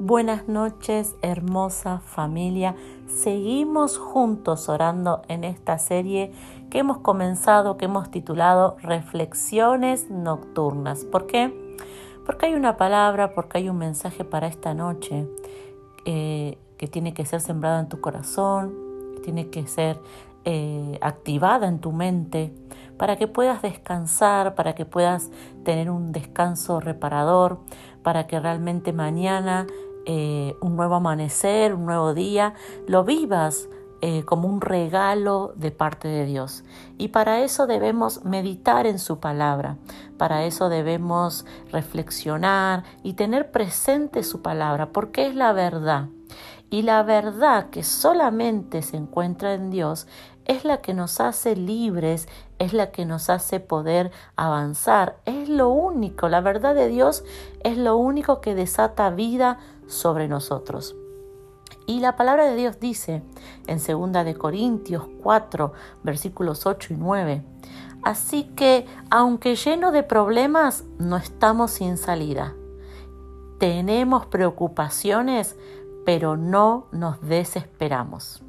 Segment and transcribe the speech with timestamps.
[0.00, 2.74] Buenas noches, hermosa familia.
[3.06, 6.32] Seguimos juntos orando en esta serie
[6.68, 11.04] que hemos comenzado, que hemos titulado Reflexiones Nocturnas.
[11.04, 11.76] ¿Por qué?
[12.26, 15.28] Porque hay una palabra, porque hay un mensaje para esta noche
[16.04, 18.74] eh, que tiene que ser sembrado en tu corazón,
[19.22, 20.00] tiene que ser
[20.44, 22.52] eh, activada en tu mente
[22.98, 25.30] para que puedas descansar, para que puedas
[25.64, 27.60] tener un descanso reparador,
[28.02, 29.66] para que realmente mañana
[30.06, 32.54] eh, un nuevo amanecer, un nuevo día,
[32.86, 33.68] lo vivas
[34.06, 36.62] eh, como un regalo de parte de Dios.
[36.98, 39.78] Y para eso debemos meditar en su palabra,
[40.18, 46.08] para eso debemos reflexionar y tener presente su palabra, porque es la verdad.
[46.68, 50.06] Y la verdad que solamente se encuentra en Dios
[50.44, 55.70] es la que nos hace libres, es la que nos hace poder avanzar, es lo
[55.70, 57.24] único, la verdad de Dios
[57.62, 60.96] es lo único que desata vida sobre nosotros.
[61.86, 63.22] Y la palabra de Dios dice
[63.66, 67.42] en 2 de Corintios 4, versículos 8 y 9,
[68.02, 72.54] así que aunque lleno de problemas, no estamos sin salida.
[73.58, 75.56] Tenemos preocupaciones,
[76.04, 78.42] pero no nos desesperamos.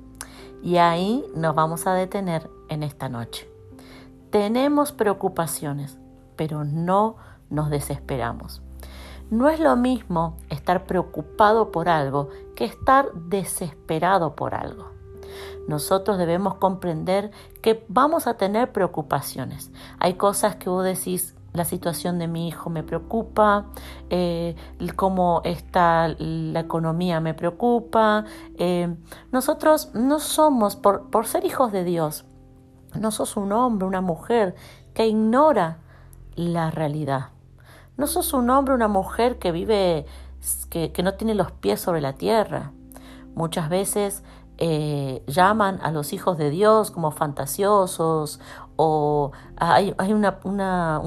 [0.63, 3.49] Y ahí nos vamos a detener en esta noche.
[4.31, 5.97] Tenemos preocupaciones,
[6.35, 7.17] pero no
[7.49, 8.64] nos desesperamos.
[9.29, 14.91] No es lo mismo estar preocupado por algo que estar desesperado por algo.
[15.67, 17.31] Nosotros debemos comprender
[17.61, 19.71] que vamos a tener preocupaciones.
[19.99, 23.65] Hay cosas que vos decís, la situación de mi hijo me preocupa,
[24.09, 24.55] eh,
[24.95, 28.25] cómo está la economía me preocupa.
[28.57, 28.95] Eh,
[29.31, 32.25] nosotros no somos, por, por ser hijos de Dios,
[32.99, 34.55] no sos un hombre, una mujer
[34.93, 35.79] que ignora
[36.35, 37.34] la realidad.
[37.97, 40.05] No sos un hombre una mujer que vive,
[40.69, 42.71] que, no tiene los pies sobre la tierra.
[43.35, 44.23] Muchas veces
[44.57, 48.39] eh, llaman a los hijos de Dios como fantasiosos
[48.77, 51.01] o hay, una, una,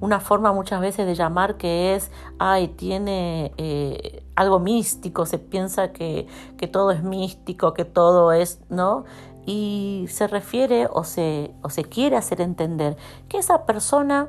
[0.00, 5.92] una, forma muchas veces de llamar que es, ay, tiene eh, algo místico, se piensa
[5.92, 6.26] que,
[6.56, 9.04] que, todo es místico, que todo es, ¿no?
[9.46, 12.96] Y se refiere o se, o se quiere hacer entender
[13.28, 14.28] que esa persona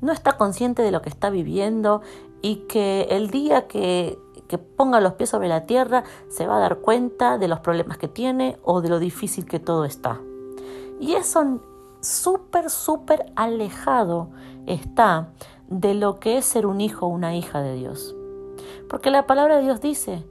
[0.00, 2.02] no está consciente de lo que está viviendo
[2.42, 4.18] y que el día que,
[4.48, 7.98] que ponga los pies sobre la tierra se va a dar cuenta de los problemas
[7.98, 10.20] que tiene o de lo difícil que todo está.
[10.98, 11.60] Y eso
[12.00, 14.30] súper, súper alejado
[14.66, 15.28] está
[15.68, 18.14] de lo que es ser un hijo o una hija de Dios.
[18.88, 20.26] Porque la palabra de Dios dice,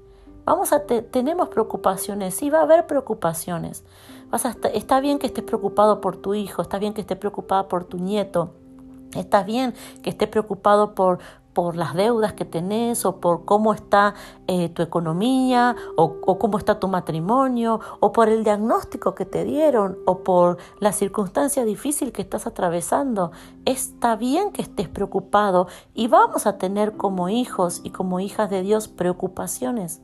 [0.46, 3.84] vamos a tenemos preocupaciones, sí va a haber preocupaciones.
[4.30, 7.86] Vas está bien que estés preocupado por tu hijo, está bien que estés preocupada por
[7.86, 8.51] tu nieto,
[9.15, 11.19] Estás bien que estés preocupado por,
[11.53, 14.13] por las deudas que tenés o por cómo está
[14.47, 19.43] eh, tu economía o, o, cómo está tu matrimonio o por el diagnóstico que te
[19.43, 23.31] dieron o por la circunstancia difícil que estás atravesando.
[23.65, 28.61] Está bien que estés preocupado y vamos a tener como hijos y como hijas de
[28.61, 30.01] Dios preocupaciones.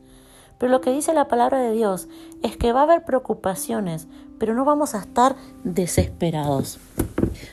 [0.57, 2.07] Pero lo que dice la palabra de Dios
[2.41, 4.07] es que va a haber preocupaciones,
[4.39, 6.79] pero no vamos a estar desesperados.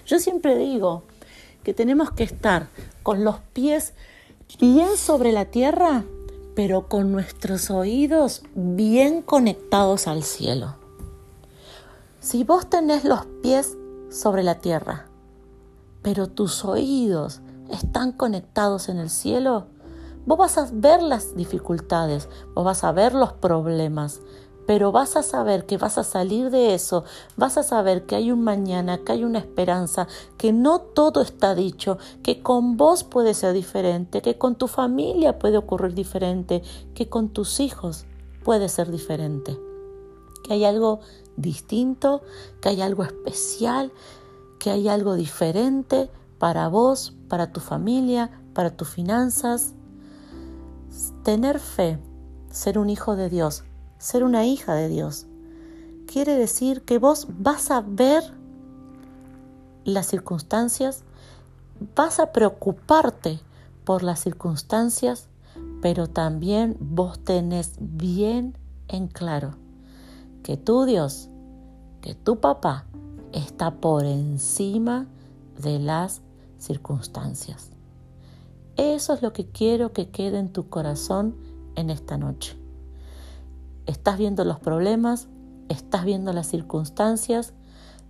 [0.06, 1.02] Yo siempre digo,
[1.62, 2.68] que tenemos que estar
[3.02, 3.94] con los pies
[4.58, 6.04] bien sobre la tierra,
[6.54, 10.76] pero con nuestros oídos bien conectados al cielo.
[12.20, 13.76] Si vos tenés los pies
[14.10, 15.06] sobre la tierra,
[16.02, 17.40] pero tus oídos
[17.70, 19.66] están conectados en el cielo,
[20.26, 24.20] vos vas a ver las dificultades, vos vas a ver los problemas,
[24.66, 27.04] pero vas a saber que vas a salir de eso,
[27.36, 30.06] vas a saber que hay un mañana, que hay una esperanza,
[30.38, 35.38] que no todo está dicho, que con vos puede ser diferente, que con tu familia
[35.38, 36.62] puede ocurrir diferente,
[36.94, 38.04] que con tus hijos
[38.44, 39.58] puede ser diferente,
[40.44, 41.00] que hay algo
[41.36, 42.22] distinto,
[42.60, 43.92] que hay algo especial,
[44.58, 49.74] que hay algo diferente para vos, para tu familia, para tus finanzas.
[51.24, 51.98] Tener fe,
[52.50, 53.64] ser un hijo de Dios,
[54.02, 55.26] ser una hija de Dios.
[56.06, 58.24] Quiere decir que vos vas a ver
[59.84, 61.04] las circunstancias,
[61.94, 63.38] vas a preocuparte
[63.84, 65.28] por las circunstancias,
[65.80, 68.58] pero también vos tenés bien
[68.88, 69.54] en claro
[70.42, 71.28] que tu Dios,
[72.00, 72.86] que tu papá
[73.32, 75.06] está por encima
[75.62, 76.22] de las
[76.58, 77.70] circunstancias.
[78.76, 81.36] Eso es lo que quiero que quede en tu corazón
[81.76, 82.61] en esta noche.
[83.86, 85.28] Estás viendo los problemas,
[85.68, 87.54] estás viendo las circunstancias,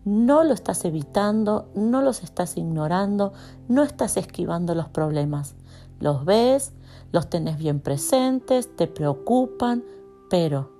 [0.05, 3.33] no lo estás evitando, no los estás ignorando,
[3.69, 5.55] no estás esquivando los problemas.
[6.01, 6.73] Los ves,
[7.13, 9.85] los tenés bien presentes, te preocupan,
[10.29, 10.73] pero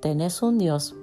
[0.00, 0.94] tenés un Dios,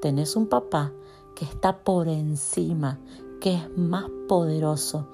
[0.00, 0.92] tenés un papá
[1.34, 2.98] que está por encima,
[3.40, 5.08] que es más poderoso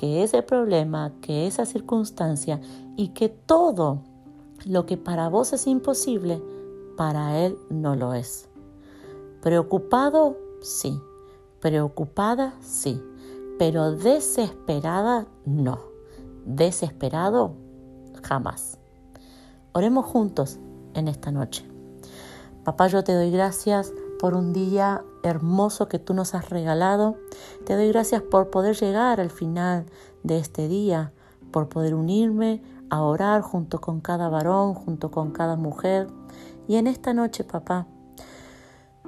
[0.00, 2.58] que ese problema, que esa circunstancia
[2.96, 4.02] y que todo
[4.64, 6.42] lo que para vos es imposible,
[7.00, 8.50] para Él no lo es.
[9.40, 11.00] Preocupado, sí.
[11.58, 13.02] Preocupada, sí.
[13.58, 15.78] Pero desesperada, no.
[16.44, 17.54] Desesperado,
[18.22, 18.76] jamás.
[19.72, 20.58] Oremos juntos
[20.92, 21.66] en esta noche.
[22.64, 27.16] Papá, yo te doy gracias por un día hermoso que tú nos has regalado.
[27.64, 29.86] Te doy gracias por poder llegar al final
[30.22, 31.14] de este día,
[31.50, 36.08] por poder unirme a orar junto con cada varón, junto con cada mujer.
[36.70, 37.88] Y en esta noche, papá,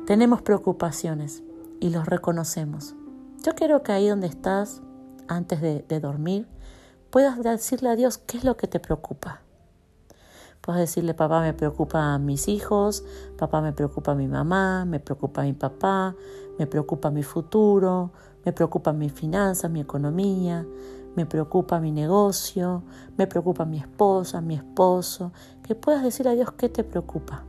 [0.04, 1.44] tenemos preocupaciones
[1.78, 2.96] y los reconocemos.
[3.44, 4.82] Yo quiero que ahí donde estás,
[5.28, 6.48] antes de, dormir,
[7.10, 9.42] puedas decirle a Dios qué es lo que te preocupa.
[10.60, 13.04] Puedes decirle, papá, me preocupa a mis hijos,
[13.38, 16.16] papá, me preocupa a mi mamá, me preocupa a mi papá,
[16.58, 18.10] me preocupa mi futuro,
[18.44, 20.66] me preocupa mi finanzas, mi economía,
[21.14, 22.82] me preocupa mi negocio,
[23.16, 25.30] me preocupa mi esposa, mi esposo.
[25.62, 27.44] Que puedas decir a Dios qué te preocupa.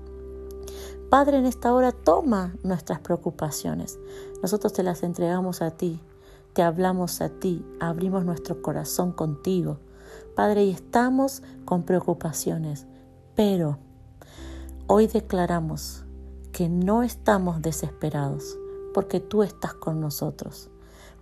[1.13, 3.99] Padre, en esta hora toma nuestras preocupaciones.
[4.41, 5.99] Nosotros te las entregamos a ti,
[6.53, 9.77] te hablamos a ti, abrimos nuestro corazón contigo.
[10.35, 12.87] Padre, y estamos con preocupaciones,
[13.35, 13.77] pero
[14.87, 16.03] hoy declaramos
[16.51, 18.57] que no estamos desesperados
[18.91, 20.71] porque tú estás con nosotros,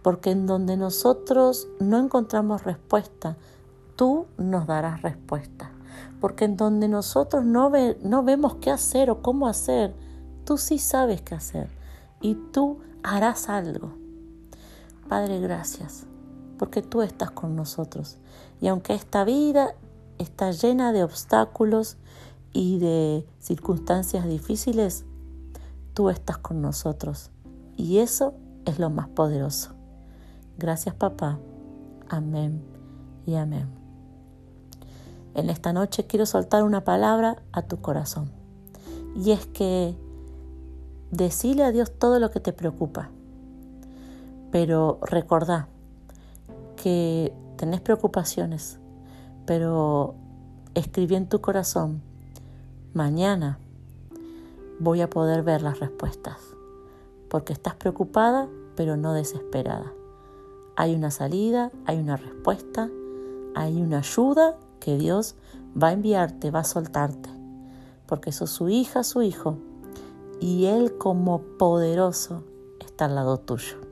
[0.03, 3.35] porque en donde nosotros no encontramos respuesta,
[3.97, 5.73] tú nos darás respuesta
[6.19, 7.71] porque en donde nosotros no,
[8.03, 9.93] no vemos qué hacer o cómo hacer,
[10.45, 11.69] tú sí sabes qué hacer
[12.21, 13.93] y tú harás algo.
[15.09, 16.05] Padre, gracias,
[16.57, 18.17] porque tú estás con nosotros.
[18.61, 19.75] Y aunque esta vida
[20.17, 21.97] está llena de obstáculos
[22.53, 25.05] y de circunstancias difíciles,
[25.93, 27.31] tú estás con nosotros.
[27.75, 28.33] Y eso
[28.65, 29.73] es lo más poderoso.
[30.57, 31.39] Gracias, papá.
[32.09, 32.61] Amén
[33.25, 33.80] y amén.
[35.33, 38.31] En esta noche quiero soltar una palabra a tu corazón.
[39.15, 39.95] Y es que
[41.11, 43.09] decile a Dios todo lo que te preocupa.
[44.51, 45.67] Pero recordá
[46.75, 48.79] que tenés preocupaciones,
[49.45, 50.15] pero
[50.73, 52.01] escribí en tu corazón,
[52.93, 53.59] mañana
[54.79, 56.39] voy a poder ver las respuestas,
[57.29, 59.93] porque estás preocupada, pero no desesperada.
[60.75, 62.89] Hay una salida, hay una respuesta,
[63.55, 65.35] hay una ayuda que Dios
[65.81, 67.29] va a enviarte, va a soltarte,
[68.05, 69.57] porque sos su hija, su hijo,
[70.41, 72.43] y Él como poderoso
[72.81, 73.90] está al lado tuyo.